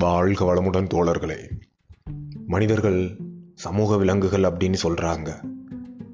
வாழ்க 0.00 0.44
வளமுடன் 0.44 0.90
தோழர்களே 0.94 1.38
மனிதர்கள் 2.46 3.18
சமூக 3.54 3.96
விலங்குகள் 3.96 4.42
அப்படின்னு 4.42 4.78
சொல்கிறாங்க 4.82 5.28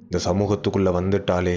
இந்த 0.03 0.19
சமூகத்துக்குள்ளே 0.25 0.93
வந்துட்டாலே 0.99 1.57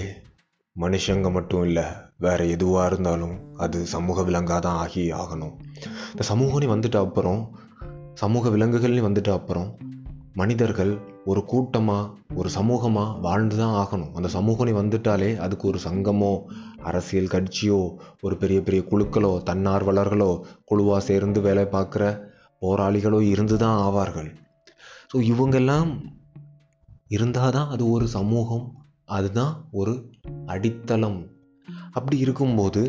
மனுஷங்க 0.80 1.32
மட்டும் 1.32 1.64
இல்லை 1.64 1.84
வேற 2.18 2.46
எதுவாக 2.46 2.88
இருந்தாலும் 2.88 3.58
அது 3.58 3.86
சமூக 3.86 4.24
விலங்காக 4.24 4.60
தான் 4.60 4.76
ஆகி 4.76 5.12
ஆகணும். 5.12 5.56
இந்த 6.12 6.24
சமூகம்னு 6.30 6.74
வந்துட்ட 6.74 6.98
அப்புறம் 6.98 7.42
சமூக 8.14 8.50
விலங்குகள்னு 8.50 9.08
வந்துட்ட 9.08 9.32
அப்புறம் 9.32 9.78
மனிதர்கள் 10.34 10.98
ஒரு 11.26 11.46
கூட்டமாக 11.46 12.10
ஒரு 12.36 12.50
சமூகமாக 12.60 13.20
வாழ்ந்து 13.20 13.58
தான் 13.58 13.88
ஆகணும். 13.88 14.12
அந்த 14.14 14.30
சமூகம்னு 14.34 14.80
வந்துட்டாலே 14.82 15.38
அதுக்கு 15.38 15.68
ஒரு 15.68 15.80
சங்கமோ 15.88 16.34
அரசியல் 16.84 17.32
கட்சியோ 17.32 17.96
ஒரு 18.22 18.38
பெரிய 18.38 18.62
பெரிய 18.62 18.84
குழுக்களோ 18.92 19.32
தன்னார்வலர்களோ 19.50 20.44
குழுவாக 20.66 21.00
சேர்ந்து 21.00 21.42
வேலை 21.42 21.64
பார்க்குற 21.64 22.04
போராளிகளோ 22.62 23.22
இருந்து 23.22 23.58
தான் 23.58 23.78
ஆவார்கள். 23.88 24.30
ஸோ 25.14 25.18
இவங்கெல்லாம் 25.32 25.92
இருந்தால் 27.08 27.52
தான் 27.52 27.68
அது 27.68 27.90
ஒரு 27.90 28.08
சமூகம் 28.08 28.66
அதுதான் 29.06 29.68
ஒரு 29.72 30.12
அடித்தளம். 30.46 31.20
அப்படி 31.92 32.18
இருக்கும்போது 32.18 32.82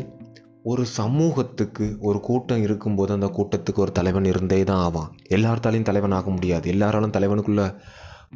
ஒரு 0.63 0.85
சமூகத்துக்கு 0.85 1.97
ஒரு 1.99 2.19
கூட்டம் 2.19 2.61
இருக்கும்போது 2.61 3.11
அந்த 3.13 3.27
கூட்டத்துக்கு 3.27 3.79
ஒரு 3.79 3.91
தலைவன் 3.91 4.25
இருந்தே 4.25 4.63
தான் 4.63 4.77
ஆவான். 4.77 5.11
எல்லார்த்தாலையும் 5.29 5.89
தலைவன் 5.89 6.11
ஆக 6.11 6.29
முடியாது. 6.29 6.69
எல்லாராலும் 6.69 7.11
தலைவனுக்குள்ள 7.11 7.81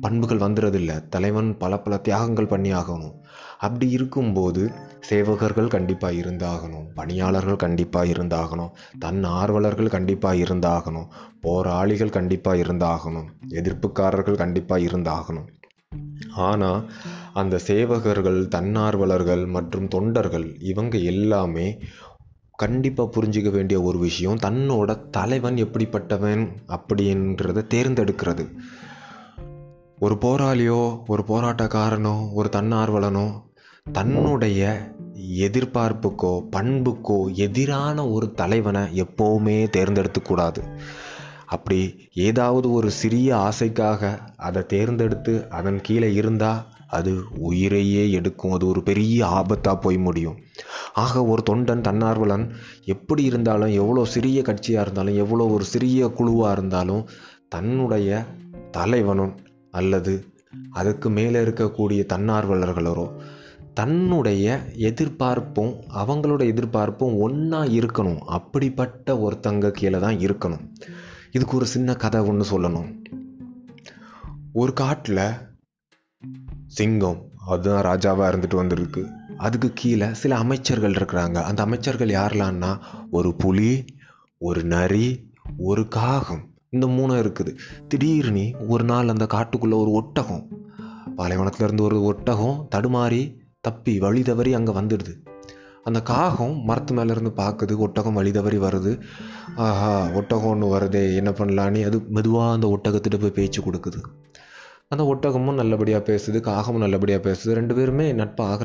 பண்புகள் 0.01 0.37
வந்துடுறதில்ல 0.37 1.09
தலைவன் 1.09 1.57
பல 1.57 1.77
பல 1.77 2.01
தியாகங்கள் 2.03 2.47
பண்ணி 2.47 2.73
ஆகணும் 2.73 3.13
அப்படி 3.59 3.89
இருக்கும்போது 3.89 4.71
சேவகர்கள் 5.09 5.67
கண்டிப்பாக 5.67 6.13
இருந்தாகணும். 6.13 6.87
பணியாளர்கள் 6.95 7.55
கண்டிப்பாக 7.55 8.05
இருந்தாகணும். 8.05 8.71
தன் 8.99 9.23
ஆர்வலர்கள் 9.23 9.87
கண்டிப்பாக 9.87 10.35
இருந்தாகணும். 10.35 11.07
போராளிகள் 11.41 12.09
கண்டிப்பாக 12.09 12.57
இருந்தாகணும். 12.57 13.25
எதிர்ப்புக்காரர்கள் 13.49 14.35
கண்டிப்பாக 14.35 14.81
இருந்தாகணும். 14.81 15.47
ஆனால் 16.35 16.91
அந்த 17.33 17.59
சேவகர்கள் 17.67 18.47
தன்னார்வலர்கள் 18.47 19.47
மற்றும் 19.47 19.87
தொண்டர்கள் 19.87 20.59
இவங்க 20.59 20.97
எல்லாமே 20.97 21.79
கண்டிப்பாக 22.51 23.09
புரிஞ்சிக்க 23.09 23.49
வேண்டிய 23.51 23.81
ஒரு 23.81 23.99
விஷயம் 23.99 24.35
தன்னோட 24.35 25.09
தலைவன் 25.09 25.55
எப்படிப்பட்டவன் 25.55 26.49
அப்படின்றத 26.67 27.67
தேர்ந்தெடுக்கிறது. 27.67 28.45
ஒரு 30.05 30.15
போராளியோ 30.21 30.79
ஒரு 31.07 31.23
போராட்டக்காரனோ 31.27 32.13
ஒரு 32.33 32.49
தன்னார்வலனோ 32.55 33.25
தன்னுடைய 33.91 34.61
எதிர்பார்ப்புக்கோ 35.39 36.31
பண்புக்கோ 36.55 37.17
எதிரான 37.33 38.07
ஒரு 38.07 38.27
தலைவனை 38.31 38.81
எப்போவுமே 39.01 39.57
தேர்ந்தெடுத்துக்கூடாது 39.77 40.61
அப்படி 41.45 41.79
ஏதாவது 42.13 42.67
ஒரு 42.71 42.91
சிறிய 42.91 43.29
ஆசைக்காக 43.35 44.01
அதை 44.37 44.61
தேர்ந்தெடுத்து 44.65 45.33
அதன் 45.49 45.79
கீழே 45.81 46.13
இருந்தால் 46.13 46.61
அது 46.87 47.11
உயிரையே 47.39 48.03
எடுக்கும். 48.11 48.51
அது 48.51 48.67
ஒரு 48.67 48.83
பெரிய 48.83 49.25
ஆபத்தாக 49.37 49.77
போய் 49.81 49.97
முடியும். 49.97 50.37
ஆக 50.93 51.23
ஒரு 51.25 51.41
தொண்டன் 51.49 51.85
தன்னார்வலன் 51.87 52.45
எப்படி 52.85 53.23
இருந்தாலும் 53.23 53.73
எவ்வளோ 53.81 54.05
சிறிய 54.05 54.41
கட்சியாக 54.41 54.85
இருந்தாலும் 54.85 55.15
எவ்வளோ 55.15 55.47
ஒரு 55.47 55.63
சிறிய 55.63 56.07
குழுவாக 56.09 56.51
இருந்தாலும் 56.51 57.03
தன்னுடைய 57.49 58.23
தலைவனும் 58.71 59.35
அல்லது 59.75 60.13
அதுக்கு 60.71 61.09
மேலே 61.09 61.39
இருக்கக்கூடிய 61.43 62.05
தன்னார்வலர்களோ 62.13 63.05
தன்னுடைய 63.73 64.59
எதிர்பார்ப்பும் 64.75 65.73
அவங்களோட 65.93 66.41
எதிர்பார்ப்பும் 66.45 67.17
ஒன்றா 67.17 67.63
இருக்கணும். 67.63 68.17
அப்படிப்பட்ட 68.17 69.15
ஒருத்தங்க 69.15 69.71
கீழே 69.71 69.99
தான் 69.99 70.15
இருக்கணும். 70.15 70.63
இதுக்கு 71.31 71.55
ஒரு 71.55 71.65
சின்ன 71.65 71.95
கதை 71.95 72.21
ஒன்று 72.21 72.45
சொல்லணும். 72.51 73.03
ஒரு 74.53 74.73
காட்டில் 74.73 75.27
சிங்கம் 76.67 77.21
அதுதான் 77.47 77.85
ராஜாவாக 77.85 78.29
இருந்துட்டு 78.31 78.55
வந்திருக்கு. 78.55 79.03
அதுக்கு 79.37 79.71
கீழே 79.73 80.13
சில 80.13 80.35
அமைச்சர்கள் 80.35 80.93
இருக்கிறாங்க. 80.93 81.41
அந்த 81.41 81.63
அமைச்சர்கள் 81.63 82.09
யாரெல்லாம்னா 82.09 82.77
ஒரு 83.11 83.35
புலி 83.35 83.85
ஒரு 84.37 84.63
நரி 84.63 85.29
ஒரு 85.57 85.87
காகம். 85.87 86.54
இந்த 86.75 86.87
மூணும் 86.97 87.21
இருக்குது. 87.23 87.53
திடீர்னு 87.87 88.45
ஒரு 88.73 88.85
நாள் 88.91 89.13
அந்த 89.13 89.27
காட்டுக்குள்ளே 89.35 89.77
ஒரு 89.83 89.93
ஒட்டகம். 90.01 90.43
பாலைவனத்துலேருந்து 91.19 91.87
ஒரு 91.89 91.97
ஒட்டகம் 92.03 92.57
தடுமாறி 92.75 93.23
தப்பி 93.67 93.93
வழி 94.05 94.21
தவறி 94.29 94.53
அங்கே 94.59 94.73
வந்துடுது. 94.79 95.13
அந்த 95.87 95.99
காகம் 96.09 96.53
மரத்து 96.67 96.93
மேலேருந்து 96.97 97.31
பார்க்குது 97.41 97.73
ஒட்டகம் 97.85 98.17
வழி 98.19 98.31
தவறி 98.37 98.57
வருது. 98.57 98.91
ஆஹா 99.65 99.91
ஒட்டகம் 100.19 100.51
ஒன்று 100.53 100.67
வருதே 100.73 101.03
என்ன 101.19 101.31
பண்ணலான்னு 101.39 101.81
அது 101.89 101.97
மெதுவாக 102.17 102.55
அந்த 102.55 102.67
ஒட்டகத்திட்ட 102.75 103.17
போய் 103.21 103.37
பேச்சு 103.39 103.61
கொடுக்குது. 103.61 103.99
அந்த 104.93 105.03
ஒட்டகமும் 105.11 105.59
நல்லபடியாக 105.59 106.03
பேசுது 106.09 106.39
காகமும் 106.47 106.83
நல்லபடியாக 106.85 107.23
பேசுது 107.27 107.57
ரெண்டு 107.59 107.75
பேருமே 107.75 108.07
நட்பாக 108.13 108.57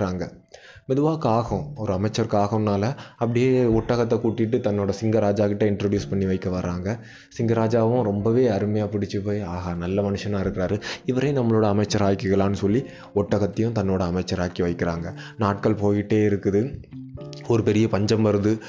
மெதுவாக 0.86 1.18
காகம். 1.18 1.72
ஒரு 1.76 1.92
அமைச்சர் 1.92 2.26
காகம்னால 2.26 2.94
அப்படியே 3.16 3.62
ஒட்டகத்தை 3.62 4.18
கூட்டிகிட்டு 4.20 4.58
தன்னோட 4.66 4.92
சிங்கராஜா 5.00 5.46
கிட்ட 5.46 5.70
இன்ட்ரடியூஸ் 5.70 6.08
பண்ணி 6.10 6.24
வைக்க 6.24 6.50
வர்றாங்க. 6.50 6.98
சிங்கராஜாவும் 7.38 8.02
ரொம்பவே 8.02 8.48
அருமையாக 8.48 8.98
பிடிச்சி 8.98 9.24
போய் 9.24 9.42
ஆஹா 9.42 9.74
நல்ல 9.74 10.02
மனுஷனாக 10.02 10.44
இருக்கிறாரு. 10.44 10.82
இவரே 11.04 11.32
நம்மளோட 11.32 11.62
அமைச்சர் 11.62 12.02
ஆக்கிக்கலான்னு 12.02 12.52
சொல்லி 12.52 12.84
ஒட்டகத்தையும் 13.14 13.76
தன்னோட 13.78 14.02
அமைச்சராக்கி 14.10 14.58
வைக்கிறாங்க. 14.58 15.14
நாட்கள் 15.38 15.74
போயிட்டே 15.74 16.20
இருக்குது. 16.28 16.82
ஒரு 17.48 17.62
பெரிய 17.62 17.88
பஞ்சம் 17.88 18.24
வருது. 18.24 18.60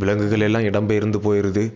விலங்குகள் 0.00 0.40
எல்லாம் 0.40 0.62
இடம்பெயர்ந்து 0.62 1.18
போயிடுது 1.24 1.72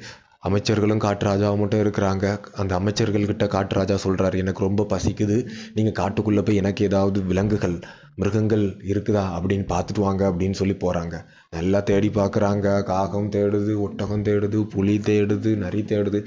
அமைச்சர்களும் 0.49 0.97
காட்டு 0.97 1.57
மட்டும் 1.57 1.81
இருக்கிறாங்க. 1.81 2.39
அந்த 2.55 2.79
அமைச்சர்கள்கிட்ட 2.79 3.47
காட்டு 3.47 3.75
ராஜா 3.75 3.95
சொல்கிறாரு 3.95 4.37
எனக்கு 4.37 4.65
ரொம்ப 4.65 4.87
பசிக்குது. 4.89 5.47
நீங்கள் 5.75 6.05
காட்டுக்குள்ளே 6.05 6.45
போய் 6.45 6.57
எனக்கு 6.57 6.85
ஏதாவது 6.85 7.23
விலங்குகள் 7.23 7.79
மிருகங்கள் 8.15 8.65
இருக்குதா 8.93 9.23
அப்படின்னு 9.37 9.67
பார்த்துட்டு 9.73 10.01
வாங்க 10.01 10.31
அப்படின்னு 10.31 10.51
சொல்லி 10.51 10.75
போகிறாங்க 10.75 11.25
நல்லா 11.51 11.81
தேடி 11.81 12.09
பார்க்குறாங்க. 12.09 12.83
காகம் 12.83 13.31
தேடுது 13.31 13.81
ஒட்டகம் 13.81 14.23
தேடுது 14.23 14.65
புலி 14.65 14.99
தேடுது 14.99 15.57
நரி 15.57 15.81
தேடுது. 15.83 16.25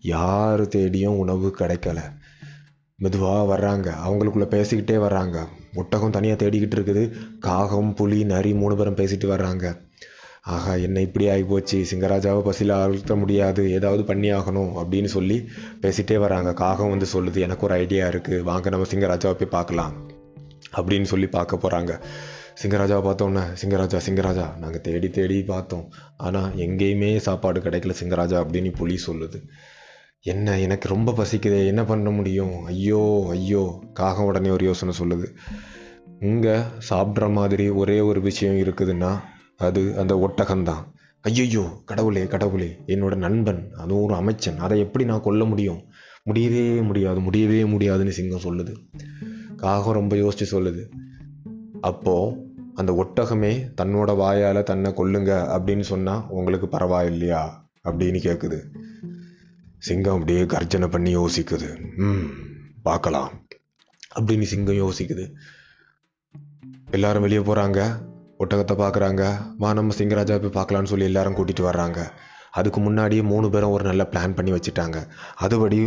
யார் 0.00 0.68
தேடியும் 0.68 1.18
உணவு 1.18 1.54
கிடைக்கல. 1.58 2.00
மெதுவாக 2.96 3.56
வர்றாங்க. 3.56 3.88
அவங்களுக்குள்ளே 4.06 4.48
பேசிக்கிட்டே 4.56 4.96
வர்றாங்க. 5.06 5.46
ஒட்டகம் 5.74 6.10
தனியாக 6.10 6.46
தேடிக்கிட்டு 6.46 6.76
இருக்குது. 6.78 7.12
காகம் 7.38 7.94
புலி 7.94 8.24
நரி 8.24 8.54
மூணு 8.54 8.76
பேரும் 8.76 8.96
பேசிட்டு 8.96 9.26
வர்றாங்க. 9.26 9.76
ஆகா 10.42 10.74
என்ன 10.74 11.00
இப்படி 11.00 11.26
ஆகிப்போச்சு 11.28 11.84
சிங்கராஜாவை 11.90 12.42
பசியில் 12.42 12.74
அழுத்த 12.74 13.16
முடியாது. 13.16 13.72
ஏதாவது 13.72 14.04
பண்ணி 14.04 14.32
ஆகணும் 14.32 14.72
அப்படின்னு 14.82 15.04
சொல்லி 15.04 15.48
பேசிகிட்டே 15.82 16.18
வராங்க 16.18 16.52
காகம் 16.52 16.90
வந்து 16.90 17.06
சொல்லுது 17.14 17.40
எனக்கு 17.40 17.66
ஒரு 17.66 17.74
ஐடியா 17.74 18.08
இருக்குது 18.08 18.42
வாங்க 18.42 18.68
நம்ம 18.70 18.86
சிங்கராஜாவை 18.94 19.32
போய் 19.32 19.54
பார்க்கலாம். 19.58 20.11
அப்படின்னு 20.76 21.02
சொல்லி 21.02 21.26
பார்க்க 21.26 21.62
போகிறாங்க 21.64 21.94
சிங்கராஜாவை 22.62 23.02
பார்த்தோன்னே 23.06 23.42
சிங்கராஜா 23.62 23.98
சிங்கராஜா 24.06 24.46
நாங்கள் 24.58 24.80
தேடி 24.80 25.08
தேடி 25.10 25.42
பார்த்தோம். 25.42 25.86
ஆனால் 26.16 26.50
எங்கேயுமே 26.54 27.16
சாப்பாடு 27.16 27.60
கிடைக்கல 27.60 27.94
சிங்கராஜா 28.00 28.38
அப்படின்னு 28.42 28.72
புலி 28.76 28.96
சொல்லுது. 29.06 29.38
என்ன 30.24 30.58
எனக்கு 30.58 30.88
ரொம்ப 30.88 31.12
பசிக்குதே 31.12 31.66
என்ன 31.66 31.84
பண்ண 31.84 32.10
முடியும்? 32.10 32.64
ஐயோ 32.64 33.26
ஐயோ 33.30 33.62
காகம் 33.92 34.24
உடனே 34.24 34.48
ஒரு 34.48 34.64
யோசனை 34.64 34.94
சொல்லுது. 34.98 35.28
இங்கே 36.20 36.56
சாப்பிட்ற 36.90 37.32
மாதிரி 37.32 37.68
ஒரே 37.68 38.00
ஒரு 38.00 38.20
விஷயம் 38.20 38.54
இருக்குதுன்னா 38.54 39.12
அது 39.56 39.98
அந்த 39.98 40.14
ஒட்டகம்தான். 40.26 40.84
ஐயையோ 41.24 41.64
கடவுளே 41.84 42.26
கடவுளே 42.26 42.70
என்னோட 42.86 43.14
நண்பன் 43.16 43.60
அதுவும் 43.76 44.04
ஒரு 44.04 44.14
அமைச்சன் 44.14 44.58
அதை 44.58 44.78
எப்படி 44.78 45.04
நான் 45.04 45.22
கொல்ல 45.22 45.44
முடியும்? 45.44 45.82
முடியவே 46.24 46.80
முடியாது 46.80 47.20
முடியவே 47.20 47.64
முடியாதுன்னு 47.64 48.12
சிங்கம் 48.12 48.46
சொல்லுது. 48.46 48.72
காகம் 49.62 49.94
ரொம்ப 49.94 50.16
யோசித்து 50.16 50.46
சொல்லுது. 50.52 50.82
அப்போது 51.80 52.36
அந்த 52.74 52.92
ஒட்டகமே 52.92 53.52
தன்னோட 53.80 54.16
வாயால் 54.16 54.62
தன்னை 54.62 54.90
கொல்லுங்க 54.90 55.32
அப்படின்னு 55.56 55.80
சொன்னா 55.80 56.14
உங்களுக்கு 56.28 56.66
பரவாயில்லையா? 56.66 57.42
அப்படின்னு 57.84 58.18
கேட்குது 58.26 58.58
சிங்கம் 59.78 60.12
அப்படியே 60.14 60.46
கர்ஜனை 60.46 60.88
பண்ணி 60.88 61.16
யோசிக்குது. 61.16 61.68
ம் 61.96 62.26
பார்க்கலாம். 62.82 63.30
அப்படின்னு 64.20 64.42
சிங்கம் 64.42 64.74
யோசிக்குது. 64.74 65.24
எல்லாரும் 66.90 67.22
வெளியே 67.22 67.40
போகிறாங்க 67.40 67.80
ஒட்டகத்தை 68.38 68.74
பார்க்குறாங்க 68.82 69.22
வா 69.58 69.72
நம்ம 69.72 69.94
சிங்கராஜா 69.98 70.34
போய் 70.38 70.64
பார்க்கலான்னு 70.64 70.92
சொல்லி 70.92 71.04
எல்லாரும் 71.04 71.34
கூட்டிகிட்டு 71.34 71.68
வர்றாங்க. 71.70 72.12
அதுக்கு 72.52 72.80
முன்னாடியே 72.80 73.22
மூணு 73.22 73.50
பேரும் 73.50 73.70
ஒரு 73.70 73.84
நல்ல 73.84 74.02
பிளான் 74.10 74.34
பண்ணி 74.34 74.52
வச்சுட்டாங்க. 74.52 74.98
அதுபடி 75.40 75.78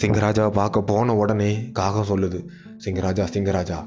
சிங்கராஜாவை 0.00 0.50
பார்க்க 0.50 0.82
போன 0.82 1.16
உடனே 1.16 1.50
காகம் 1.72 2.10
சொல்லுது 2.12 2.40
சிங்கராஜா 2.84 3.24
சிங்கராஜா 3.34 3.78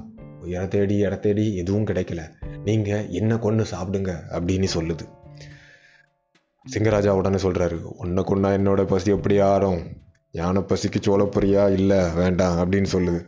இட 0.46 0.66
தேடி 0.66 0.98
இட 0.98 1.16
தேடி 1.16 1.46
எதுவும் 1.56 1.86
கிடைக்கல. 1.86 2.22
நீங்கள் 2.64 3.08
என்ன 3.10 3.38
கொன்று 3.38 3.66
சாப்பிடுங்க 3.72 4.12
அப்படின்னு 4.30 4.68
சொல்லுது. 4.74 5.06
சிங்கராஜா 6.66 7.08
உடனே 7.08 7.36
சொல்கிறாரு 7.36 7.78
உன்னை 8.04 8.24
கொண்டா 8.24 8.50
என்னோட 8.50 8.84
பசி 8.86 9.12
எப்படி 9.12 9.40
ஆறும்? 9.40 9.82
யானை 10.32 10.62
பசிக்கு 10.62 11.00
சோளப்பொரியா 11.08 11.64
இல்லை 11.72 12.00
வேண்டாம் 12.16 12.58
அப்படின்னு 12.60 12.90
சொல்லுது. 12.92 13.22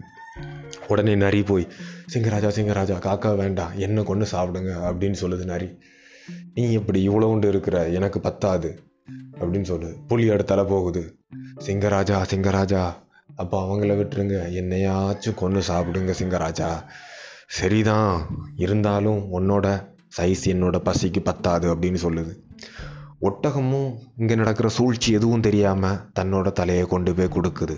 உடனே 0.87 1.15
நரி 1.15 1.41
போய் 1.43 1.67
சிங்கராஜா 2.13 2.49
சிங்கராஜா 2.57 2.97
காக்கா 3.07 3.31
வேண்டாம் 3.35 3.73
என்ன 3.75 4.03
கொண்டு 4.03 4.25
சாப்பிடுங்க 4.31 4.73
அப்படின்னு 4.89 5.19
சொல்லுது 5.21 5.45
நரி. 5.45 5.69
நீ 6.53 6.63
இப்படி 6.71 7.01
இவ்வளோண்டு 7.09 7.47
இருக்கிற 7.47 7.87
எனக்கு 7.89 8.19
பத்தாது. 8.19 8.69
அப்படின்னு 9.41 9.69
சொல்லுது 9.71 9.95
புலி 10.07 10.29
அடுத்தால 10.29 10.67
போகுது. 10.67 11.03
சிங்கராஜா 11.65 12.17
சிங்கராஜா 12.31 12.83
அப்போ 13.35 13.57
அவங்கள 13.65 13.93
விட்டுருங்க. 13.97 14.37
என்னையாச்சும் 14.61 15.39
கொன்று 15.41 15.61
சாப்பிடுங்க 15.67 16.13
சிங்கராஜா. 16.19 16.69
சரிதான். 17.47 18.15
இருந்தாலும் 18.55 19.19
உன்னோட 19.37 19.67
சைஸ் 20.17 20.43
என்னோட 20.53 20.77
பசிக்கு 20.87 21.21
பத்தாது 21.23 21.75
அப்படின்னு 21.75 21.99
சொல்லுது. 22.03 22.33
ஒட்டகமும் 23.27 23.89
இங்கே 24.17 24.35
நடக்கிற 24.35 24.67
சூழ்ச்சி 24.69 25.09
எதுவும் 25.13 25.45
தெரியாமல் 25.47 26.01
தன்னோட 26.19 26.51
தலையை 26.51 26.85
கொண்டு 26.85 27.13
போய் 27.13 27.33
கொடுக்குது. 27.35 27.75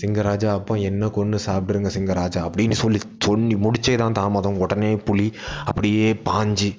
சிங்கராஜா 0.00 0.50
அப்போ 0.52 0.74
என்ன 0.74 1.08
கொன்று 1.08 1.38
சாப்பிடுங்க 1.46 1.90
சிங்கராஜா 1.96 2.40
அப்படின்னு 2.48 2.76
சொல்லி 2.82 3.00
சொல்லி 3.24 3.56
முடிச்சே 3.56 3.94
தான் 3.96 4.12
தாமதம். 4.12 4.58
உடனே 4.58 4.96
புலி 4.96 5.32
அப்படியே 5.64 6.08
பாஞ்சு 6.30 6.70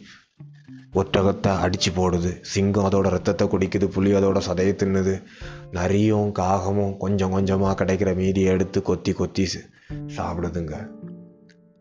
ஒட்டகத்தை 0.94 1.48
அடித்து 1.48 1.92
போடுது. 1.92 2.38
சிங்கம் 2.42 2.86
அதோட 2.86 3.10
ரத்தத்தை 3.10 3.48
குடிக்குது 3.48 3.86
புலி 3.86 4.14
அதோட 4.14 4.42
சதையை 4.50 4.74
தின்னுது. 4.74 5.24
நரியும் 5.72 6.32
காகமும் 6.32 6.98
கொஞ்சம் 6.98 7.32
கொஞ்சமாக 7.32 7.86
கிடைக்கிற 7.86 8.16
மீதியை 8.16 8.50
எடுத்து 8.50 8.82
கொத்தி 8.82 9.12
கொத்தி 9.12 9.44
ச- 9.44 10.10
சாப்பிடுதுங்க. 10.16 10.88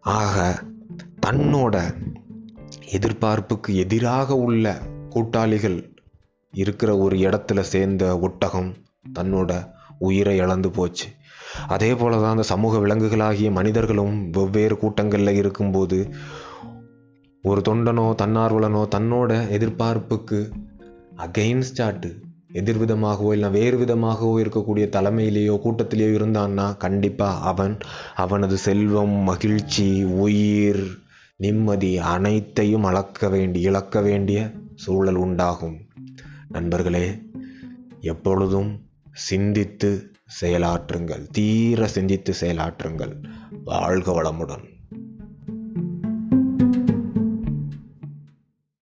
ஆக 0.00 0.62
தன்னோட 1.26 1.94
எதிர்பார்ப்புக்கு 2.92 3.68
எதிராக 3.68 4.36
உள்ள 4.36 4.82
கூட்டாளிகள் 5.08 5.94
இருக்கிற 6.50 6.98
ஒரு 6.98 7.16
இடத்துல 7.16 7.60
சேர்ந்த 7.60 8.18
ஒட்டகம் 8.18 8.74
தன்னோட 9.18 9.70
உயிரை 9.98 10.36
இழந்து 10.36 10.70
போச்சு. 10.70 11.06
அதே 11.68 11.94
போல 11.94 12.16
தான் 12.16 12.30
அந்த 12.30 12.42
சமூக 12.42 12.78
விலங்குகளாகிய 12.78 13.50
மனிதர்களும் 13.50 14.30
வெவ்வேறு 14.30 14.78
கூட்டங்களில் 14.78 15.34
இருக்கும்போது 15.34 16.14
ஒரு 17.46 17.62
தொண்டனோ 17.68 18.14
தன்னார்வலனோ 18.22 18.88
தன்னோட 18.94 19.48
எதிர்பார்ப்புக்கு 19.48 20.50
அகெயின்ஸ்டாட்டு 21.16 22.20
எதிர்விதமாகவோ 22.52 23.32
இல்லை 23.32 23.48
வேறு 23.48 23.78
விதமாகவோ 23.78 24.42
இருக்கக்கூடிய 24.44 24.88
தலைமையிலேயோ 24.88 25.58
கூட்டத்திலேயோ 25.64 26.10
இருந்தான்னா 26.16 26.76
கண்டிப்பாக 26.76 27.38
அவன் 27.38 27.78
அவனது 28.14 28.56
செல்வம் 28.56 29.08
மகிழ்ச்சி 29.08 30.04
உயிர் 30.04 30.98
நிம்மதி 31.36 31.98
அனைத்தையும் 31.98 32.84
அளக்க 32.84 33.28
வேண்டி 33.28 33.60
இழக்க 33.60 34.00
வேண்டிய 34.00 34.50
சூழல் 34.74 35.14
உண்டாகும். 35.14 35.76
நண்பர்களே 36.48 37.22
எப்பொழுதும் 38.00 38.80
சிந்தித்து 39.12 40.10
செயலாற்றுங்கள். 40.40 41.26
தீர 41.32 41.86
சிந்தித்து 41.86 42.34
செயலாற்றுங்கள். 42.40 43.22
வாழ்க 43.64 44.22
வளமுடன். 44.22 44.75